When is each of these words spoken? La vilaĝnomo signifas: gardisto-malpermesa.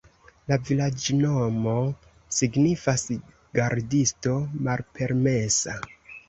La 0.51 0.55
vilaĝnomo 0.69 1.73
signifas: 2.37 3.05
gardisto-malpermesa. 3.61 5.79